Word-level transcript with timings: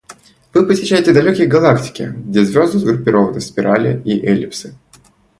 Вы 0.51 0.65
посещаете 0.65 1.13
далекие 1.13 1.45
галактики, 1.45 2.11
где 2.17 2.43
звезды 2.43 2.79
сгруппированы 2.79 3.39
в 3.39 3.43
спирали 3.43 4.01
и 4.03 4.19
эллипсы. 4.25 4.73